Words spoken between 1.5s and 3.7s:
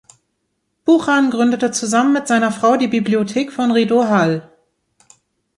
zusammen mit seiner Frau die Bibliothek von